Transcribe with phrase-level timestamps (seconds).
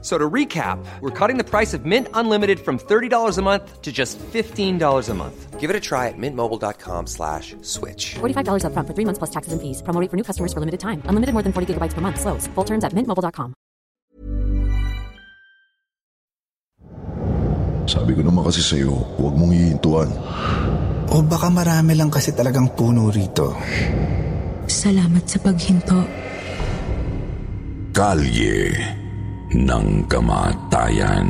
[0.00, 3.90] So to recap, we're cutting the price of Mint Unlimited from $30 a month to
[3.90, 5.58] just $15 a month.
[5.58, 8.14] Give it a try at mintmobile.com slash switch.
[8.22, 9.82] $45 upfront for three months plus taxes and fees.
[9.82, 11.02] Promo rate for new customers for limited time.
[11.10, 12.20] Unlimited more than 40 gigabytes per month.
[12.22, 12.46] Slows.
[12.54, 13.58] Full terms at mintmobile.com.
[17.88, 20.12] Sabi ko naman kasi sa'yo, huwag mong hihintuan.
[21.08, 23.56] O baka marami lang kasi talagang puno rito.
[24.68, 25.96] Salamat sa paghinto.
[27.96, 29.07] Kalye
[29.52, 31.28] ng kamatayan.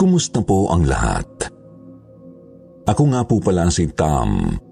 [0.00, 1.28] Kumusta po ang lahat?
[2.88, 4.69] Ako nga po pala si Tom.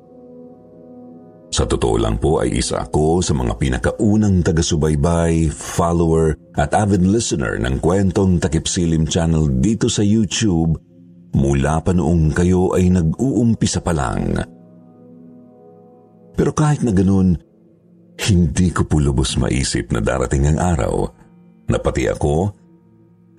[1.59, 7.59] Sa totoo lang po ay isa ako sa mga pinakaunang taga-subaybay, follower at avid listener
[7.59, 10.79] ng kwentong Takipsilim channel dito sa YouTube
[11.35, 14.39] mula pa noong kayo ay nag-uumpisa pa lang.
[16.39, 17.35] Pero kahit na ganun,
[18.31, 21.11] hindi ko po lubos maisip na darating ang araw
[21.67, 22.55] na pati ako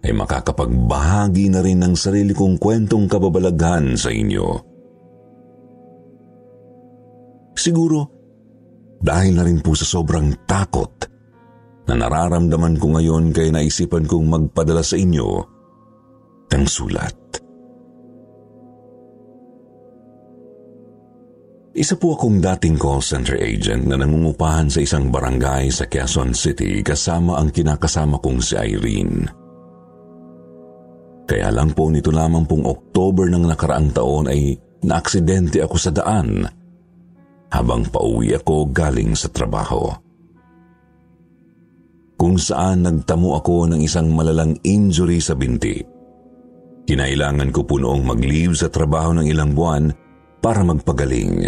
[0.04, 4.69] ay makakapagbahagi na rin ng sarili kong kwentong kababalaghan sa inyo.
[7.60, 8.08] Siguro,
[9.04, 10.96] dahil na rin po sa sobrang takot
[11.92, 15.28] na nararamdaman ko ngayon kaya naisipan kong magpadala sa inyo
[16.56, 17.18] ng sulat.
[21.76, 26.80] Isa po akong dating call center agent na nangungupahan sa isang barangay sa Quezon City
[26.80, 29.28] kasama ang kinakasama kong si Irene.
[31.28, 36.59] Kaya lang po nito lamang pong October ng nakaraang taon ay naaksidente ako sa daan
[37.50, 39.90] habang pauwi ako galing sa trabaho.
[42.20, 45.80] Kung saan nagtamo ako ng isang malalang injury sa binti.
[46.90, 49.94] Kinailangan ko po noong mag-leave sa trabaho ng ilang buwan
[50.42, 51.48] para magpagaling.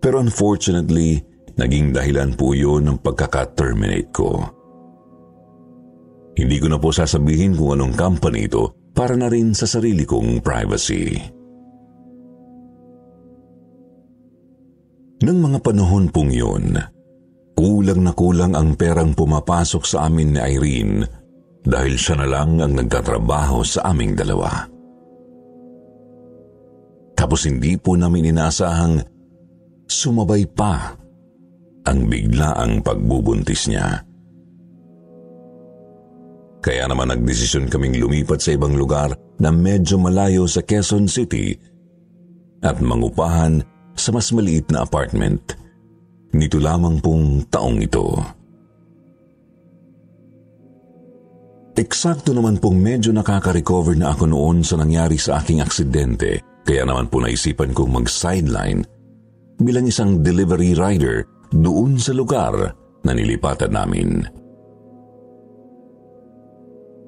[0.00, 1.20] Pero unfortunately,
[1.56, 4.40] naging dahilan po yun ng pagkaka-terminate ko.
[6.34, 10.42] Hindi ko na po sasabihin kung anong company ito para na rin sa sarili kong
[10.42, 11.14] privacy.
[15.24, 16.76] Nang mga panahon pong yun,
[17.56, 21.00] kulang na kulang ang perang pumapasok sa amin ni Irene
[21.64, 24.68] dahil siya na lang ang nagtatrabaho sa aming dalawa.
[27.16, 29.00] Tapos hindi po namin inasahang
[29.88, 30.92] sumabay pa
[31.88, 34.04] ang biglaang pagbubuntis niya.
[36.60, 41.56] Kaya naman nagdesisyon kaming lumipat sa ibang lugar na medyo malayo sa Quezon City
[42.60, 45.54] at mangupahan sa mas maliit na apartment.
[46.34, 48.06] Nito lamang pong taong ito.
[51.74, 57.10] Eksakto naman pong medyo nakaka-recover na ako noon sa nangyari sa aking aksidente kaya naman
[57.10, 58.86] po naisipan kong mag-sideline
[59.58, 62.54] bilang isang delivery rider doon sa lugar
[63.02, 64.22] na nilipatan namin.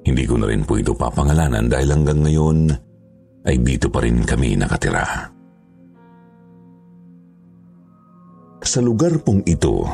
[0.07, 2.71] Hindi ko na rin po ito papangalanan dahil hanggang ngayon
[3.43, 5.36] ay dito pa rin kami nakatira.
[8.67, 9.87] Sa lugar pong ito,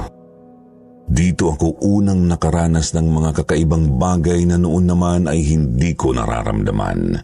[1.06, 7.22] dito ako unang nakaranas ng mga kakaibang bagay na noon naman ay hindi ko nararamdaman.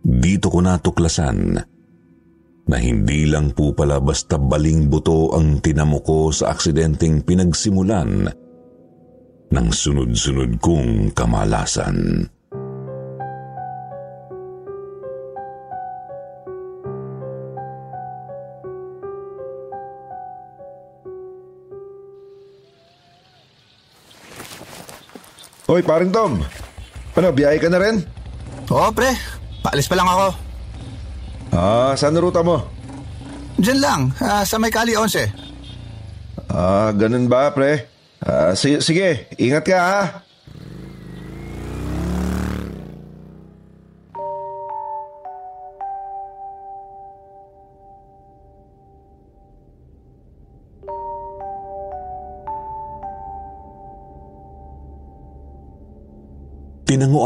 [0.00, 1.38] Dito ko natuklasan
[2.66, 8.32] na hindi lang po pala basta baling buto ang tinamo ko sa aksidenteng pinagsimulan
[9.52, 12.24] ng sunod-sunod kong kamalasan.
[25.66, 26.46] Hoy, paring Tom.
[27.18, 28.06] Ano, biyahe ka na rin?
[28.70, 29.10] Oo, pre.
[29.66, 30.26] Paalis pa lang ako.
[31.50, 32.62] Ah, saan na ruta mo?
[33.58, 35.26] Diyan lang, ah, sa may kali 11.
[36.46, 37.90] Ah, ganun ba, pre?
[38.22, 40.02] Ah, sige, sige, ingat ka ha.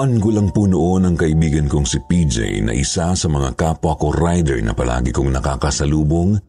[0.00, 3.92] Hinanguan ko lang po noon ang kaibigan kong si PJ na isa sa mga kapwa
[4.00, 6.40] ko rider na palagi kong nakakasalubong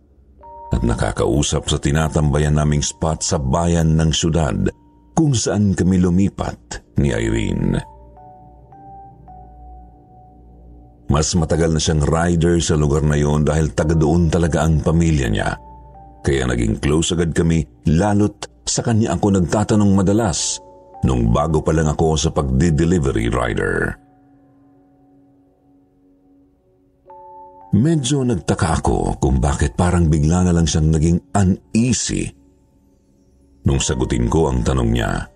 [0.72, 4.56] at nakakausap sa tinatambayan naming spot sa bayan ng syudad
[5.12, 7.76] kung saan kami lumipat ni Irene.
[11.12, 15.28] Mas matagal na siyang rider sa lugar na yon dahil taga doon talaga ang pamilya
[15.28, 15.60] niya.
[16.24, 20.71] Kaya naging close agad kami lalo't sa kanya ako nagtatanong madalas
[21.02, 23.98] nung bago pa lang ako sa pagdi-delivery rider.
[27.72, 32.28] Medyo nagtaka ako kung bakit parang bigla na lang siyang naging uneasy
[33.64, 35.32] nung sagutin ko ang tanong niya.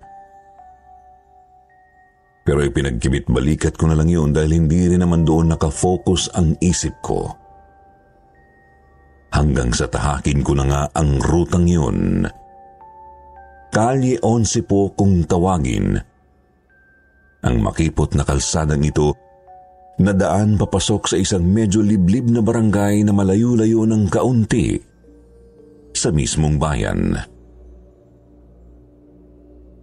[2.45, 6.93] Pero ipinagkibit balikat ko na lang yun dahil hindi rin naman doon nakafocus ang isip
[7.01, 7.25] ko.
[9.33, 12.23] Hanggang sa tahakin ko na nga ang rutang yun.
[13.75, 15.99] Kalye 11 po kung tawagin.
[17.43, 19.11] Ang makipot na kalsadang ito
[19.99, 24.79] nadaan papasok sa isang medyo liblib na barangay na malayo-layo ng kaunti
[25.91, 27.19] sa mismong bayan.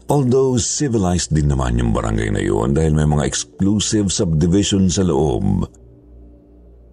[0.08, 5.68] Although civilized din naman yung barangay na yun dahil may mga exclusive subdivision sa loob,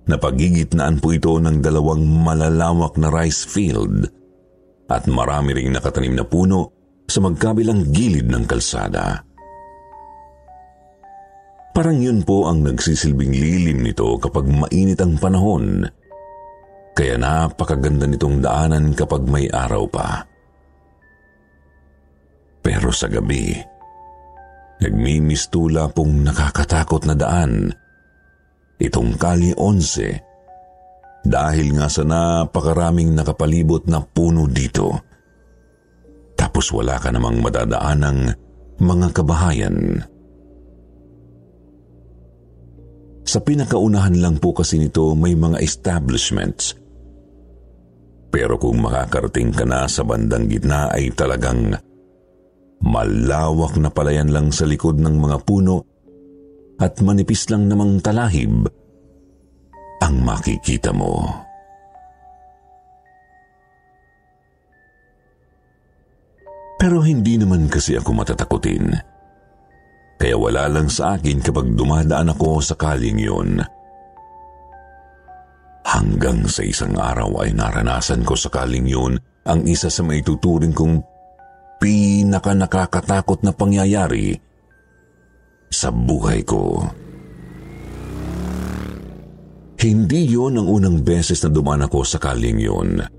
[0.07, 4.04] napagigitnaan po ito ng dalawang malalawak na rice field
[4.92, 6.79] at marami ring nakatanim na puno
[7.10, 9.26] sa magkabilang gilid ng kalsada.
[11.74, 15.88] Parang yun po ang nagsisilbing lilim nito kapag mainit ang panahon.
[16.94, 20.22] Kaya napakaganda nitong daanan kapag may araw pa.
[22.60, 23.56] Pero sa gabi,
[24.84, 27.72] nagmimistula pong nakakatakot na daan.
[28.80, 35.09] Itong Kali 11 dahil nga sa napakaraming nakapalibot na puno dito.
[36.39, 38.19] Tapos wala ka namang madadaan ng
[38.80, 40.00] mga kabahayan.
[43.27, 46.74] Sa pinakaunahan lang po kasi nito may mga establishments.
[48.31, 51.75] Pero kung makakarating ka na sa bandang gitna ay talagang
[52.80, 55.83] malawak na palayan lang sa likod ng mga puno
[56.80, 58.63] at manipis lang namang talahib
[60.00, 61.49] ang makikita mo.
[66.80, 68.96] Pero hindi naman kasi ako matatakutin.
[70.16, 73.60] Kaya wala lang sa akin kapag dumadaan ako sa kaling yun.
[75.84, 81.04] Hanggang sa isang araw ay naranasan ko sa kaling yun ang isa sa maituturing kong
[81.80, 84.36] pinaka nakakatakot na pangyayari
[85.72, 86.84] sa buhay ko.
[89.80, 93.19] Hindi yon ang unang beses na duman ako sa kaling yun.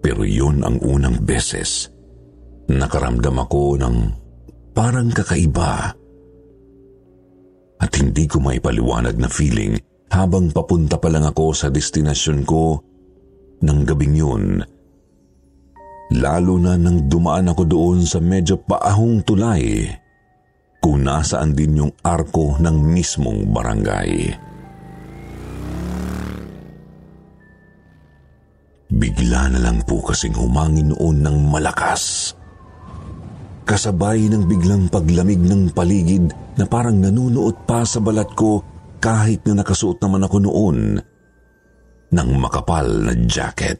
[0.00, 1.92] Pero yun ang unang beses.
[2.68, 3.96] Nakaramdam ako ng
[4.72, 5.92] parang kakaiba.
[7.80, 9.80] At hindi ko maipaliwanag na feeling
[10.12, 12.80] habang papunta pa lang ako sa destinasyon ko
[13.60, 14.44] ng gabing yun.
[16.10, 19.86] Lalo na nang dumaan ako doon sa medyo paahong tulay
[20.82, 24.34] kung nasaan din yung arko ng mismong barangay.
[28.90, 32.34] Bigla na lang po kasing humangin noon ng malakas.
[33.62, 38.66] Kasabay ng biglang paglamig ng paligid na parang nanunuot pa sa balat ko
[38.98, 40.78] kahit na nakasuot naman ako noon
[42.10, 43.78] ng makapal na jacket.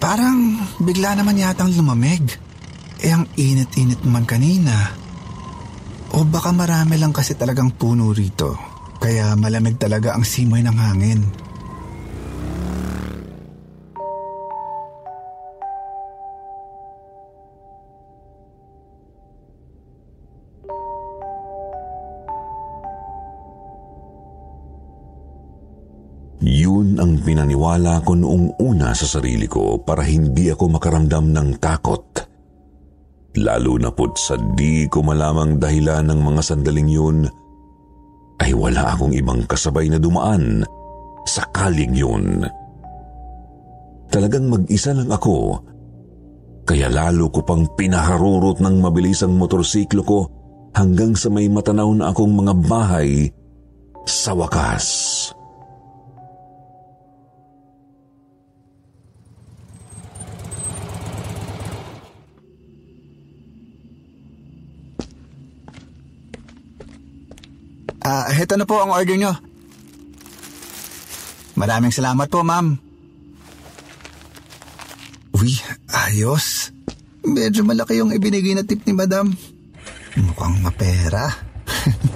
[0.00, 2.24] Parang bigla naman yatang lumamig.
[3.04, 5.07] Eh ang init-init naman kanina.
[6.16, 8.56] O baka marami lang kasi talagang puno rito.
[8.98, 11.20] Kaya malamig talaga ang simoy ng hangin.
[26.38, 32.27] Yun ang pinaniwala ko noong una sa sarili ko para hindi ako makaramdam ng takot.
[33.36, 37.18] Lalo na po't sa di ko malamang dahilan ng mga sandaling yun,
[38.40, 40.64] ay wala akong ibang kasabay na dumaan
[41.28, 42.46] sa kaling yun.
[44.08, 45.60] Talagang mag-isa lang ako,
[46.64, 50.18] kaya lalo ko pang pinaharurot ng mabilis ang motorsiklo ko
[50.72, 53.28] hanggang sa may matanaw na akong mga bahay
[54.08, 54.86] sa wakas.
[68.08, 69.36] Ah, heto na po ang order nyo.
[71.60, 72.80] Maraming salamat po, ma'am.
[75.36, 75.52] Uy,
[75.92, 76.72] ayos.
[77.20, 79.36] Medyo malaki yung ibinigay na tip ni madam.
[80.16, 81.28] Mukhang mapera.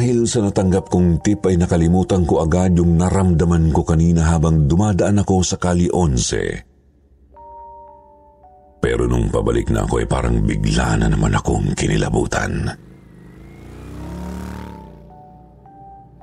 [0.00, 5.20] Dahil sa natanggap kong tip ay nakalimutan ko agad yung naramdaman ko kanina habang dumadaan
[5.20, 8.80] ako sa Kali 11.
[8.80, 12.64] Pero nung pabalik na ako ay parang bigla na naman akong kinilabutan.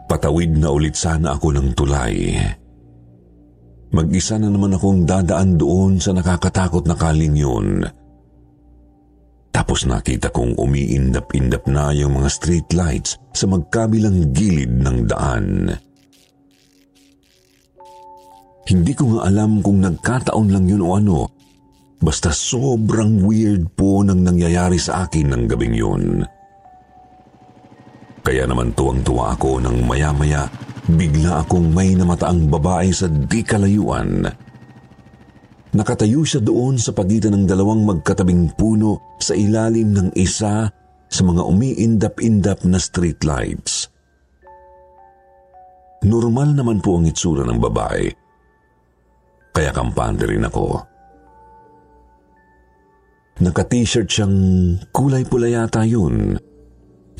[0.10, 2.34] Patawid na ulit sana ako ng tulay.
[3.93, 7.86] Mag-isa na naman akong dadaan doon sa nakakatakot na kaling yun.
[9.57, 15.73] Tapos nakita kong umiindap-indap na yung mga street lights sa magkabilang gilid ng daan.
[18.69, 21.19] Hindi ko nga alam kung nagkataon lang yun o ano,
[21.97, 26.21] basta sobrang weird po nang nangyayari sa akin ng gabing yun.
[28.21, 30.45] Kaya naman tuwang-tuwa ako nang maya-maya
[30.85, 34.21] bigla akong may namataang babae sa di kalayuan
[35.77, 40.65] Nakatayo siya doon sa pagitan ng dalawang magkatabing puno sa ilalim ng isa
[41.05, 43.86] sa mga umiindap-indap na street lights.
[46.01, 48.10] Normal naman po ang itsura ng babae.
[49.53, 50.81] Kaya kampante rin ako.
[53.46, 54.38] Naka-t-shirt siyang
[54.89, 56.41] kulay pula yata yun.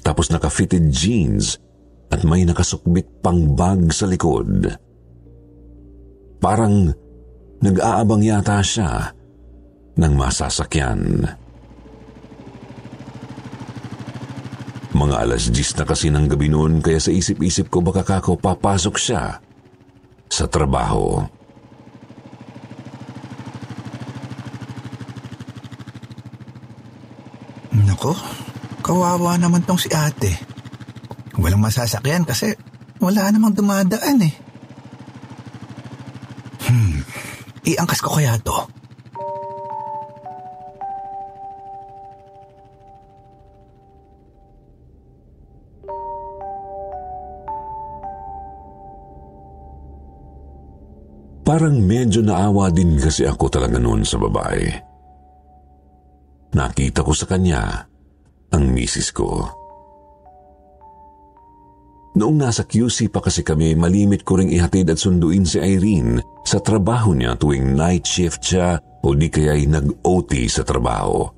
[0.02, 1.62] Tapos naka-fitted jeans
[2.10, 4.66] at may nakasukbit pang bag sa likod.
[6.42, 7.06] Parang
[7.58, 9.18] Nag-aabang yata siya
[9.98, 11.26] ng masasakyan.
[14.94, 18.96] Mga alas 10 na kasi ng gabi noon kaya sa isip-isip ko baka kako papasok
[18.98, 19.42] siya
[20.30, 21.22] sa trabaho.
[27.78, 28.14] Nako,
[28.82, 30.34] kawawa naman tong si ate.
[31.38, 32.54] Walang masasakyan kasi
[32.98, 34.47] wala namang dumadaan eh.
[37.68, 38.56] Iangkas ko kaya to.
[51.48, 54.68] Parang medyo naawa din kasi ako talaga noon sa babae.
[56.56, 57.88] Nakita ko sa kanya
[58.52, 59.57] ang misis ko.
[62.18, 66.58] Noong nasa QC pa kasi kami, malimit ko ring ihatid at sunduin si Irene sa
[66.58, 71.30] trabaho niya tuwing night shift siya o di kaya'y nag-OT sa trabaho.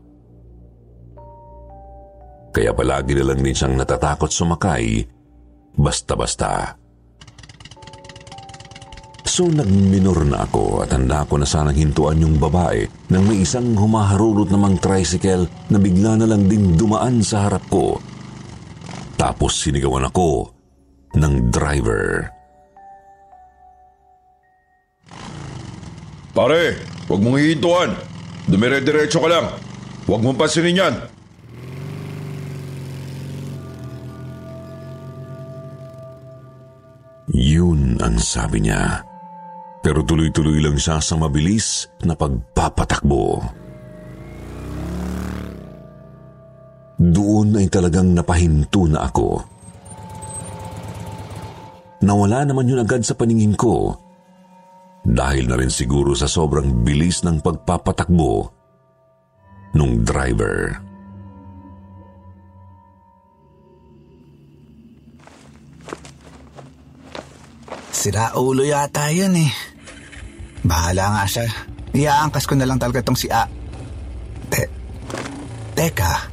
[2.55, 5.03] Kaya palagi na lang din siyang natatakot sumakay,
[5.75, 6.79] basta-basta.
[9.27, 13.75] So nagminor na ako at handa ko na sanang hintuan yung babae nang may isang
[13.75, 18.00] humaharurot namang tricycle na bigla na lang din dumaan sa harap ko.
[19.19, 20.58] Tapos sinigawan ako
[21.15, 22.29] ng driver.
[26.33, 26.77] Pare,
[27.09, 27.91] huwag mong hihintuan.
[28.49, 29.47] Dumire-diretso ka lang.
[30.05, 30.95] Huwag mong pasinin yan.
[37.29, 39.05] Yun ang sabi niya.
[39.79, 43.41] Pero tuloy-tuloy lang siya sa mabilis na pagpapatakbo.
[46.99, 49.58] Doon ay talagang napahinto na ako.
[51.99, 53.91] Nawala naman yun agad sa paningin ko.
[55.03, 58.51] Dahil na rin siguro sa sobrang bilis ng pagpapatakbo
[59.75, 60.79] nung driver.
[67.91, 69.51] Sira ulo yata yan eh.
[70.63, 71.51] Bahala nga siya.
[71.91, 73.43] Iaangkas ko na lang talaga tong si A.
[74.47, 74.71] Te,
[75.75, 76.31] teka,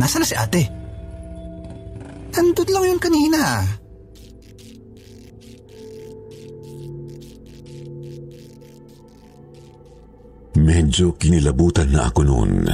[0.00, 0.64] nasa na si ate?
[2.32, 3.68] Nandun lang yun kanina.
[10.84, 12.68] Medyo kinilabutan na ako noon.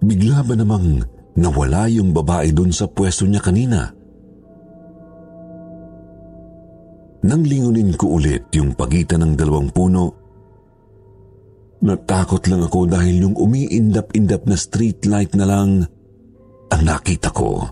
[0.00, 1.04] Bigla ba namang
[1.36, 3.92] nawala yung babae doon sa pwesto niya kanina?
[7.28, 10.16] Nang lingunin ko ulit yung pagitan ng dalawang puno,
[11.84, 15.84] natakot lang ako dahil yung umiindap-indap na street light na lang
[16.72, 17.68] ang nakita ko.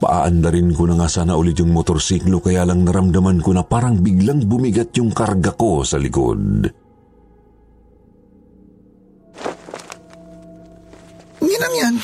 [0.00, 4.40] Paandarin ko na nga sana ulit yung motorsiklo kaya lang naramdaman ko na parang biglang
[4.48, 6.83] bumigat yung karga ko sa likod.
[11.54, 11.94] Ninang yan,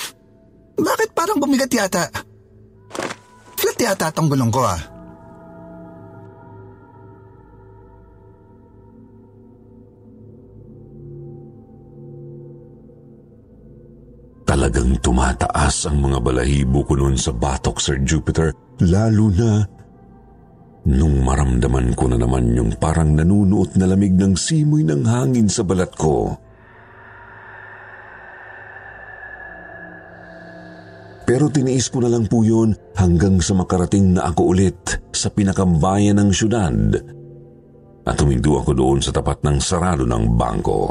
[0.78, 2.06] bakit parang bumigat yata?
[3.58, 4.78] Flat yata tong gulong ko ah.
[14.46, 18.54] Talagang tumataas ang mga balahibo ko noon sa batok, Sir Jupiter,
[18.86, 19.66] lalo na
[20.86, 25.66] nung maramdaman ko na naman yung parang nanunuot na lamig ng simoy ng hangin sa
[25.66, 26.38] balat ko.
[31.30, 36.18] Pero tiniis ko na lang po yun hanggang sa makarating na ako ulit sa pinakambayan
[36.18, 36.74] ng syudad
[38.02, 40.90] at tumindo ako doon sa tapat ng sarado ng bangko.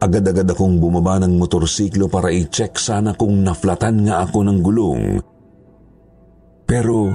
[0.00, 5.02] Agad-agad akong bumaba ng motorsiklo para i-check sana kung naflatan nga ako ng gulong.
[6.64, 7.12] Pero...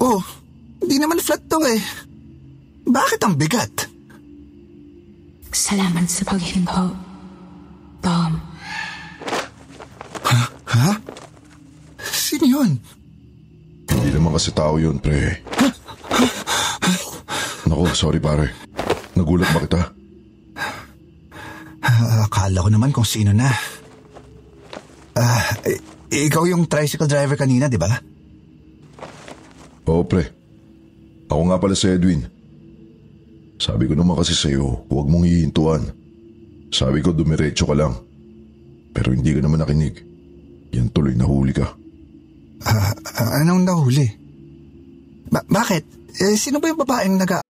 [0.00, 0.24] Oh,
[0.80, 2.07] hindi naman flat to eh.
[2.88, 3.74] Bakit ang bigat?
[5.48, 6.92] Salamat sa paghinto,
[8.00, 8.32] Tom.
[10.68, 10.90] Ha?
[12.00, 12.70] Sino yun?
[13.88, 15.40] Hindi naman kasi tao yun, pre.
[17.64, 18.52] Naku, sorry pare.
[19.16, 19.82] Nagulat ba kita?
[21.80, 23.48] Ah, akala ko naman kung sino na.
[25.16, 25.80] Ah, i-
[26.28, 27.90] ikaw yung tricycle driver kanina, di ba?
[29.88, 30.24] Oo, pre.
[31.28, 32.24] Ako nga pala si Edwin.
[33.58, 35.82] Sabi ko naman kasi sa'yo, huwag mong hihintuan.
[36.70, 37.94] Sabi ko dumiretso ka lang.
[38.94, 39.98] Pero hindi ka naman nakinig.
[40.70, 41.66] Yan tuloy nahuli ka.
[42.62, 44.06] Ah, ah, anong nahuli?
[45.30, 45.82] Ba- bakit?
[46.18, 47.42] Eh, sino ba yung babaeng naga...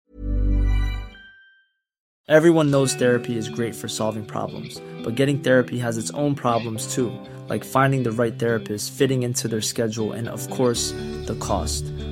[2.29, 6.85] Everyone knows therapy is great for solving problems, but getting therapy has its own problems
[6.85, 7.09] too,
[7.49, 10.93] like finding the right therapist, fitting into their schedule, and of course,
[11.25, 11.89] the cost.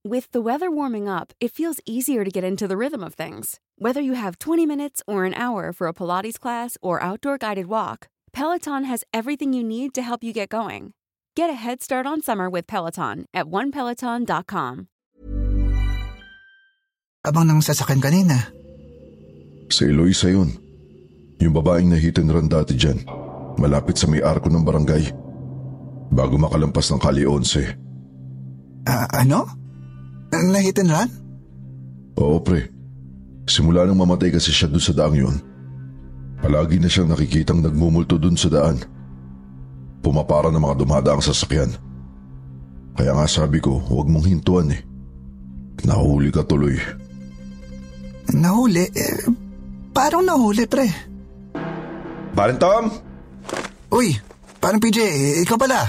[0.00, 3.60] With the weather warming up, it feels easier to get into the rhythm of things.
[3.76, 7.68] Whether you have 20 minutes or an hour for a Pilates class or outdoor guided
[7.68, 10.96] walk, Peloton has everything you need to help you get going.
[11.36, 14.88] Get a head start on summer with Peloton at onepeloton.com.
[17.20, 18.48] Abang ng sasakyan kanina.
[19.68, 20.48] Si Eloisa yun.
[21.44, 23.04] Yung babaeng na hit and run dati dyan.
[23.60, 25.12] Malapit sa may arko ng barangay.
[26.08, 28.88] Bago makalampas ng Kali 11.
[28.88, 29.59] Ah, ano?
[30.30, 31.10] Nahit and run?
[32.18, 32.70] Oo pre.
[33.50, 35.36] Simula nang mamatay kasi siya doon sa daang yun.
[36.40, 38.78] Palagi na siyang nakikitang nagmumulto doon sa daan.
[40.00, 41.74] Pumapara ng mga dumadaang sasakyan.
[42.96, 44.80] Kaya nga sabi ko, huwag mong hintuan eh.
[45.84, 46.76] Nahuli ka tuloy.
[48.32, 48.86] Nahuli?
[48.92, 49.26] Eh,
[49.92, 50.86] parang nahuli, pre.
[52.36, 52.84] Parin Tom!
[53.90, 54.14] Uy,
[54.62, 55.80] parang PJ, eh, ikaw pala.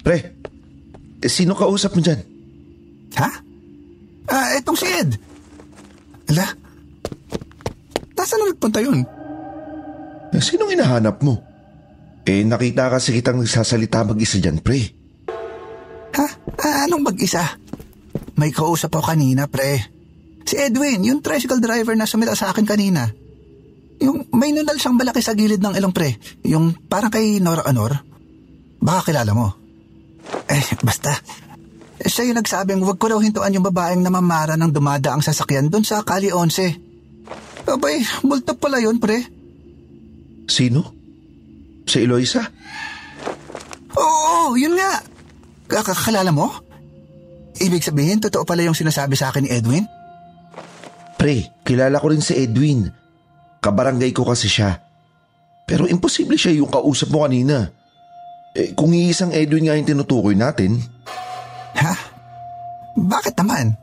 [0.00, 0.16] Pre,
[1.28, 2.20] sino kausap mo dyan?
[3.18, 3.30] Ha?
[4.30, 5.18] Ah, etong si Ed.
[6.30, 6.46] Ala,
[8.14, 9.02] nasaan na nagpunta yun?
[10.30, 11.42] Eh, sinong hinahanap mo?
[12.22, 14.80] Eh, nakita kasi kitang nagsasalita mag-isa dyan, pre.
[16.14, 16.26] Ha?
[16.62, 17.42] Ah, anong mag-isa?
[18.38, 19.82] May kausap ako kanina, pre.
[20.46, 23.10] Si Edwin, yung tricycle driver na sumita sa akin kanina.
[24.00, 26.16] Yung may nunal siyang malaki sa gilid ng ilong, pre.
[26.46, 27.98] Yung parang kay Nora Anor.
[28.80, 29.59] Baka kilala mo.
[30.50, 31.14] Eh, basta.
[32.00, 35.84] Eh, Siya yung nagsabing huwag ko daw hintuan yung babaeng namamara ng dumadaang sasakyan doon
[35.84, 37.68] sa Kali 11.
[37.70, 39.20] Abay, multo pala yun, pre.
[40.50, 40.90] Sino?
[41.86, 42.42] Si Eloisa?
[43.94, 45.04] Oo, yun nga.
[45.70, 46.50] Kakakalala mo?
[47.60, 49.84] Ibig sabihin, totoo pala yung sinasabi sa akin ni Edwin?
[51.20, 52.88] Pre, kilala ko rin si Edwin.
[53.60, 54.80] Kabarangay ko kasi siya.
[55.68, 57.70] Pero imposible siya yung kausap mo kanina.
[58.54, 60.78] Eh, kung iisang Edwin nga yung tinutukoy natin.
[61.78, 61.94] Ha?
[62.98, 63.78] Bakit naman?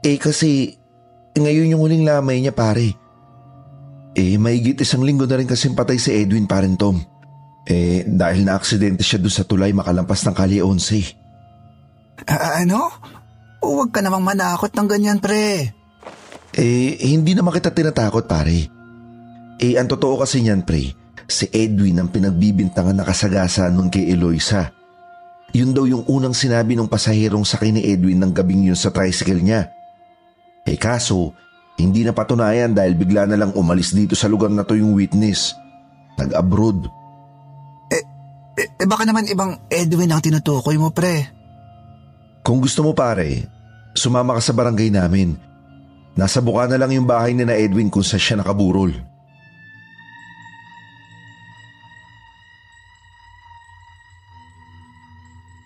[0.00, 0.80] Eh kasi,
[1.36, 2.96] ngayon yung huling lamay niya pare.
[4.16, 6.98] Eh, maigit isang linggo na rin kasi patay si Edwin paren Tom.
[7.68, 12.26] Eh, dahil na-aksidente siya doon sa tulay makalampas ng Kali 11.
[12.26, 12.90] A- ano?
[13.60, 15.76] Huwag ka namang manakot ng ganyan, pre.
[16.56, 18.66] Eh, hindi naman kita tinatakot pare.
[19.60, 20.96] Eh, ang totoo kasi niyan pre,
[21.30, 24.74] si Edwin ang pinagbibintangan na kasagasa nun kay Eloisa.
[25.50, 29.42] Yun daw yung unang sinabi ng pasahirong sakay ni Edwin ng gabing yun sa tricycle
[29.42, 29.70] niya.
[30.66, 31.34] Eh kaso,
[31.80, 35.56] hindi na patunayan dahil bigla na lang umalis dito sa lugar na to yung witness.
[36.20, 36.86] Nag-abroad.
[37.90, 38.04] Eh,
[38.60, 41.26] eh baka naman ibang Edwin ang tinutukoy mo, pre.
[42.46, 43.48] Kung gusto mo pare,
[43.96, 45.34] sumama ka sa barangay namin.
[46.14, 49.09] Nasa buka na lang yung bahay ni na Edwin kung saan siya nakaburol.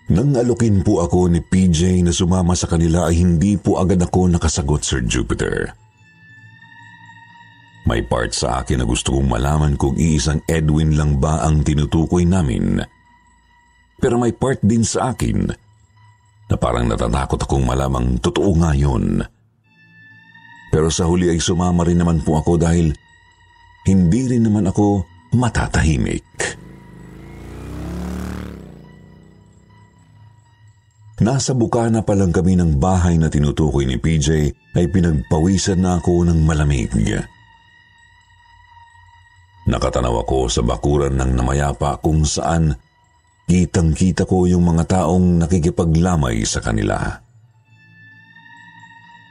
[0.05, 4.29] Nang alukin po ako ni PJ na sumama sa kanila ay hindi po agad ako
[4.29, 5.73] nakasagot, Sir Jupiter.
[7.89, 12.25] May part sa akin na gusto kong malaman kung iisang Edwin lang ba ang tinutukoy
[12.25, 12.81] namin.
[13.97, 15.49] Pero may part din sa akin
[16.49, 19.25] na parang natatakot akong malamang totoo nga yun.
[20.69, 22.93] Pero sa huli ay sumama rin naman po ako dahil
[23.89, 25.01] hindi rin naman ako
[25.33, 26.25] matatahimik.
[31.15, 36.27] Nasa bukana pa lang kami ng bahay na tinutukoy ni PJ ay pinagpawisan na ako
[36.27, 36.91] ng malamig.
[39.63, 42.75] Nakatanaw ako sa bakuran ng namayapa kung saan
[43.47, 46.99] kitang-kita ko yung mga taong nakikipaglamay sa kanila.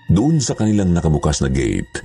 [0.09, 2.01] Doon sa kanilang nakabukas na gate,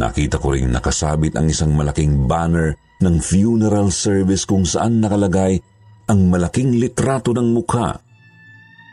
[0.00, 2.72] nakita ko rin nakasabit ang isang malaking banner
[3.04, 5.60] ng funeral service kung saan nakalagay
[6.08, 8.09] ang malaking litrato ng mukha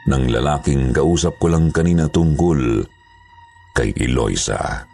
[0.08, 2.84] ng lalaking kausap ko lang kanina tungkol
[3.76, 4.88] kay Eloisa.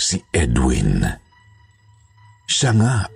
[0.00, 1.04] Si Edwin.
[2.48, 3.06] Siya nga.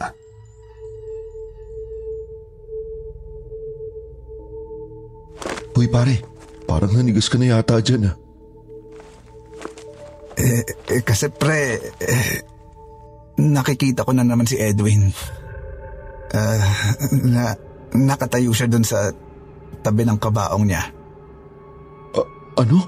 [5.79, 6.19] Uy pare,
[6.67, 8.17] parang nanigas ka na yata dyan ah.
[10.39, 10.63] Eh,
[10.95, 12.43] eh, kasi pre, eh,
[13.43, 15.11] nakikita ko na naman si Edwin.
[16.29, 16.63] Uh,
[17.27, 17.55] na,
[17.95, 19.11] nakatayo siya dun sa
[19.81, 20.85] tabi ng kabaong niya.
[22.15, 22.27] Uh,
[22.59, 22.79] ano?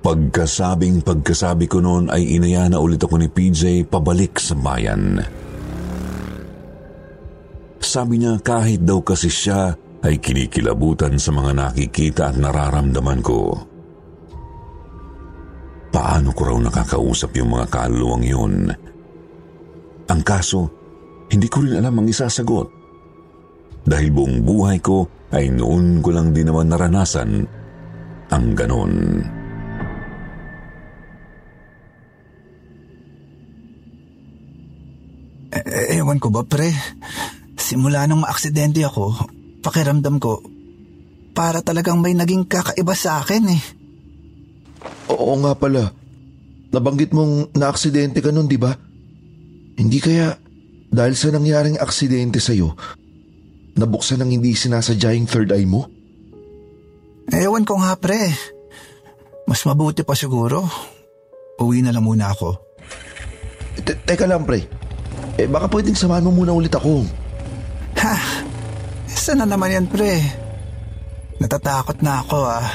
[0.00, 5.22] Pagkasabing pagkasabi ko noon ay inaya na ulit ako ni PJ pabalik sa bayan.
[7.80, 13.69] Sabi niya kahit daw kasi siya ay kinikilabutan sa mga nakikita at nararamdaman ko.
[15.90, 18.54] Paano ko raw nakakausap yung mga kaluluwang yun?
[20.06, 20.70] Ang kaso,
[21.30, 22.68] hindi ko rin alam ang isasagot.
[23.86, 27.42] Dahil buong buhay ko ay noon ko lang din naman naranasan
[28.30, 28.94] ang ganon.
[35.50, 36.70] E- ewan ko ba pre,
[37.58, 39.14] simula nung maaksidente ako,
[39.66, 40.38] pakiramdam ko,
[41.34, 43.79] para talagang may naging kakaiba sa akin eh.
[45.10, 45.90] Oo nga pala.
[46.70, 48.70] Nabanggit mong naaksidente ka nun, di ba?
[49.74, 50.38] Hindi kaya
[50.90, 52.74] dahil sa nangyaring aksidente sa'yo,
[53.78, 55.86] nabuksan ng hindi sinasadya yung third eye mo?
[57.30, 58.34] Ewan ko nga pre.
[59.46, 60.66] Mas mabuti pa siguro.
[61.62, 62.58] Uwi na lang muna ako.
[63.86, 64.66] Te- teka lang pre.
[65.38, 67.06] Eh baka pwedeng samahan mo muna ulit ako.
[68.02, 68.14] Ha?
[69.06, 70.18] Saan na naman yan pre?
[71.40, 72.68] Natatakot na ako ah.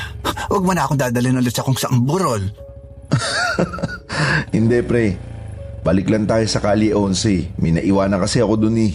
[0.50, 2.42] Huwag mo na akong dadalhin ulit sa kung saang burol.
[4.56, 5.14] Hindi pre.
[5.86, 7.62] Balik lang tayo sa Kali 11.
[7.62, 8.94] May naiwanan kasi ako dun eh.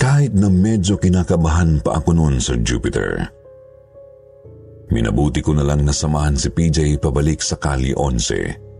[0.00, 3.28] Kahit na medyo kinakabahan pa ako noon sa Jupiter.
[4.88, 8.71] Minabuti ko na lang nasamahan si PJ pabalik sa Kali 11.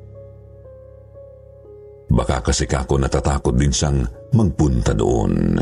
[2.13, 4.05] Baka kasi kako natatakot din siyang
[4.37, 5.57] magpunta doon.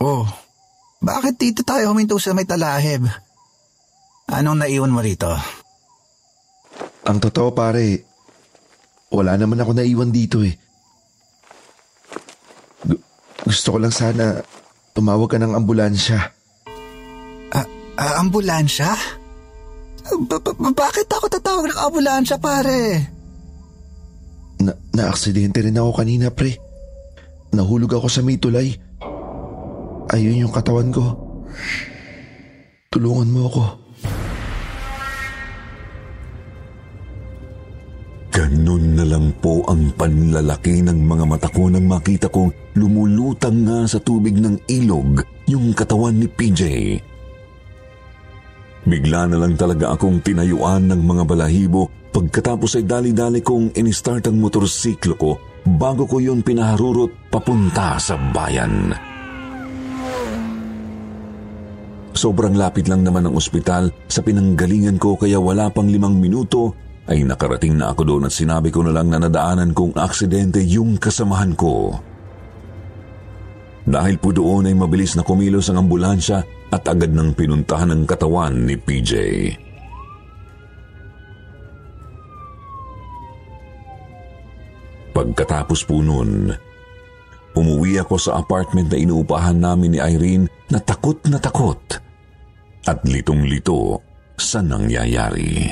[0.00, 0.24] Oh,
[1.04, 3.04] bakit dito tayo huminto sa may talahib?
[4.32, 5.28] Anong naiwan mo rito?
[7.04, 8.00] Ang totoo pare,
[9.12, 10.56] wala naman ako naiwan dito eh.
[12.88, 13.04] Gu-
[13.44, 14.40] gusto ko lang sana
[14.94, 16.18] tumawag ka ng ambulansya.
[17.50, 17.66] Ah,
[17.98, 18.94] ah, ambulansya?
[20.30, 23.10] Ba- ba- bakit ako tatawag ng ambulansya, pare?
[24.62, 26.54] Na na-aksidente rin ako kanina pre.
[27.50, 28.70] Nahulog ako sa may tulay.
[30.14, 31.18] Ayun yung katawan ko.
[32.94, 33.62] Tulungan mo ako.
[38.64, 42.48] Ganun na lang po ang panlalaki ng mga mata ko nang makita kong
[42.80, 46.62] lumulutang nga sa tubig ng ilog yung katawan ni PJ.
[48.88, 54.40] Bigla na lang talaga akong tinayuan ng mga balahibo pagkatapos ay dali-dali kong inistart ang
[54.40, 55.36] motorsiklo ko
[55.68, 58.96] bago ko yun pinaharurot papunta sa bayan.
[62.16, 66.72] Sobrang lapit lang naman ng ospital sa pinanggalingan ko kaya wala pang limang minuto
[67.04, 70.96] ay nakarating na ako doon at sinabi ko na lang na nadaanan kong aksidente yung
[70.96, 72.00] kasamahan ko.
[73.84, 76.40] Dahil po doon ay mabilis na kumilos ang ambulansya
[76.72, 79.12] at agad nang pinuntahan ang katawan ni PJ.
[85.14, 86.50] Pagkatapos po nun,
[87.54, 91.78] umuwi ako sa apartment na inuupahan namin ni Irene na takot na takot
[92.88, 94.00] at litong-lito
[94.34, 95.70] sa nangyayari.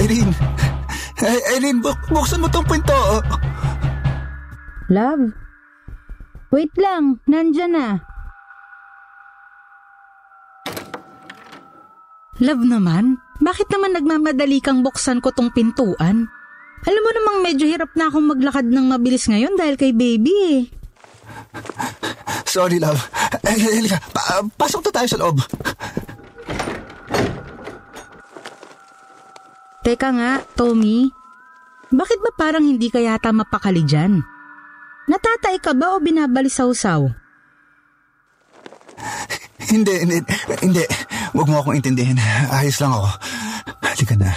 [0.00, 0.32] Irene!
[1.52, 2.96] Irene, buk- buksan mo tong pinto.
[4.88, 5.32] Love?
[6.52, 7.86] Wait lang, nandyan na.
[12.42, 16.26] Love naman, bakit naman nagmamadali kang buksan ko tong pintuan?
[16.82, 20.60] Alam mo namang medyo hirap na akong maglakad ng mabilis ngayon dahil kay baby eh.
[22.42, 22.98] Sorry, love.
[23.46, 25.38] Eh, halika, pa- pasok na tayo sa loob.
[29.82, 31.10] Teka nga, Tommy.
[31.90, 34.22] Bakit ba parang hindi ka yata mapakali dyan?
[35.10, 37.02] Natatay ka ba o binabalisaw-saw?
[39.72, 40.20] Hindi, hindi,
[40.60, 40.84] hindi.
[41.32, 42.20] Huwag mo akong intindihin.
[42.52, 43.08] Ayos lang ako.
[43.80, 44.36] Halika na.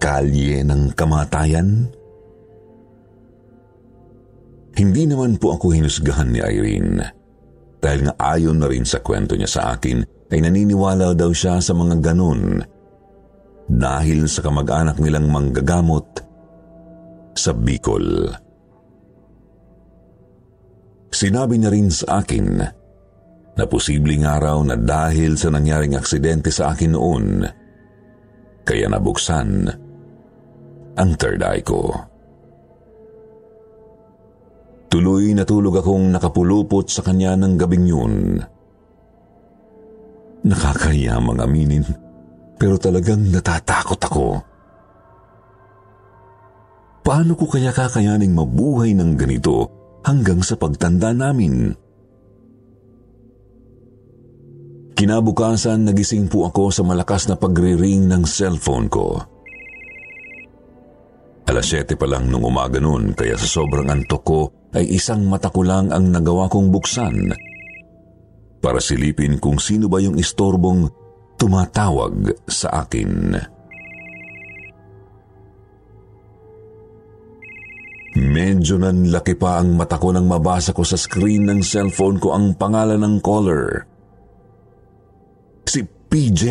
[0.00, 1.84] kalye ng kamatayan?
[4.74, 7.04] Hindi naman po ako hinusgahan ni Irene.
[7.84, 10.00] Dahil nga ayon na rin sa kwento niya sa akin,
[10.32, 12.64] ay naniniwala daw siya sa mga ganun
[13.68, 16.24] dahil sa kamag-anak nilang manggagamot
[17.36, 18.43] sa Bicol.
[21.14, 22.46] Sinabi niya rin sa akin
[23.54, 27.46] na posibleng araw na dahil sa nangyaring aksidente sa akin noon,
[28.66, 29.70] kaya nabuksan
[30.98, 31.94] ang third eye ko.
[34.90, 38.14] Tuloy na tulog akong nakapulupot sa kanya ng gabing yun.
[40.42, 41.86] Nakakaya mga aminin,
[42.58, 44.26] pero talagang natatakot ako.
[47.06, 51.74] Paano ko kaya kakayaning mabuhay ng ganito hanggang sa pagtanda namin?
[54.94, 59.18] Kinabukasan, nagising po ako sa malakas na pagre-ring ng cellphone ko.
[61.44, 64.40] Alas 7 pa lang nung umaga noon kaya sa sobrang antok ko
[64.72, 67.30] ay isang mata ko lang ang nagawa kong buksan
[68.64, 70.88] para silipin kung sino ba yung istorbong
[71.36, 73.36] tumatawag sa akin.
[78.14, 82.54] Medyo nanlaki pa ang mata ko nang mabasa ko sa screen ng cellphone ko ang
[82.54, 83.82] pangalan ng caller.
[85.66, 86.42] Si PJ.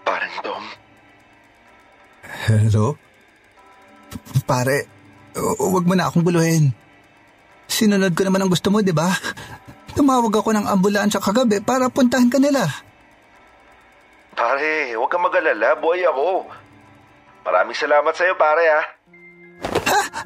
[0.00, 0.64] Parang Tom,
[2.48, 2.96] Hello?
[4.48, 4.88] Pare,
[5.36, 6.72] hu- huwag mo na akong buluhin.
[7.68, 9.12] Sinunod ko naman ang gusto mo, di ba?
[9.92, 12.64] Tumawag ako ng ambulansya kagabi para puntahan ka nila.
[14.40, 15.76] Pare, huwag kang mag-alala.
[15.76, 16.48] Buhay ako.
[17.44, 18.82] Maraming salamat sa'yo, pare, ha?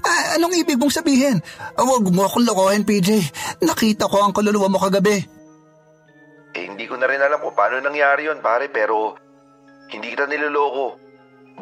[0.07, 1.43] Ah, anong ibig mong sabihin?
[1.75, 3.11] Ah, Huwag mo akong lokohin, PJ.
[3.67, 5.19] Nakita ko ang kaluluwa mo kagabi.
[6.55, 9.19] Eh, hindi ko na rin alam kung paano nangyari yon pare, pero
[9.91, 10.95] hindi kita niloloko.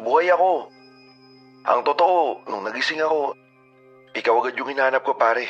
[0.05, 0.69] Buhay ako.
[1.73, 3.33] Ang totoo, nung nagising ako,
[4.13, 5.49] ikaw agad yung hinanap ko, pare.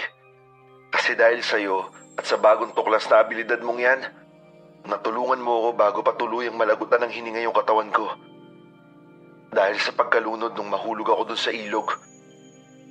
[0.88, 1.84] Kasi dahil sa'yo
[2.16, 4.00] at sa bagong tuklas na abilidad mong yan,
[4.88, 8.12] natulungan mo ako bago pa tuluyang malagutan ng hininga yung katawan ko.
[9.54, 11.88] Dahil sa pagkalunod nung mahulog ako dun sa ilog.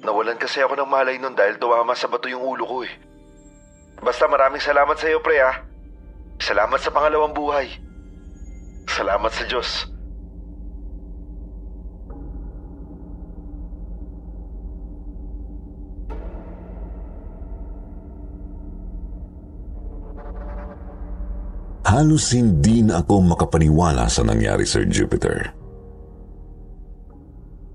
[0.03, 2.93] Nawalan kasi ako ng malay nun dahil tumama sa bato yung ulo ko eh.
[4.03, 5.63] Basta maraming salamat sa iyo, pre ah.
[6.43, 7.71] Salamat sa pangalawang buhay.
[8.91, 9.92] Salamat sa Diyos.
[21.93, 25.53] Halos hindi na ako makapaniwala sa nangyari, Sir Jupiter.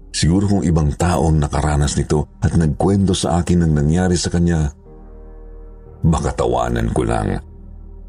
[0.09, 4.73] Siguro kung ibang taong nakaranas nito at nagkwento sa akin ng nangyari sa kanya,
[6.01, 7.37] baka tawanan ko lang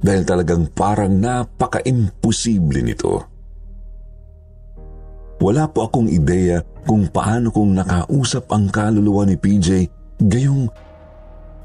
[0.00, 3.28] dahil talagang parang napaka-imposible nito.
[5.44, 9.84] Wala po akong ideya kung paano kong nakausap ang kaluluwa ni PJ
[10.24, 10.72] gayong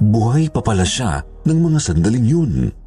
[0.03, 2.82] buhay pa pala siya ng mga sandaling yun.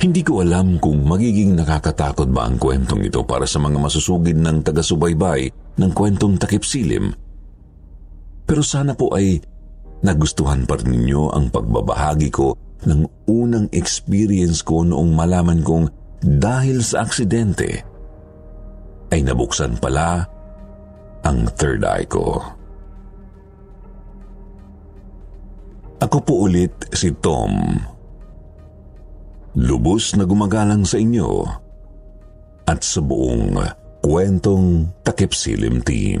[0.00, 4.64] Hindi ko alam kung magiging nakakatakot ba ang kwentong ito para sa mga masusugid ng
[4.64, 5.48] taga-subaybay
[5.80, 7.14] ng kwentong takip silim.
[8.44, 9.40] Pero sana po ay
[10.04, 12.52] nagustuhan pa rin ninyo ang pagbabahagi ko
[12.84, 15.88] ng unang experience ko noong malaman kong
[16.20, 17.80] dahil sa aksidente
[19.08, 20.28] ay nabuksan pala
[21.24, 22.40] ang third eye ko.
[26.04, 27.80] Ako po ulit si Tom.
[29.56, 31.48] Lubos na gumagalang sa inyo
[32.68, 33.56] at sa buong
[34.04, 36.20] kwentong takip silim team.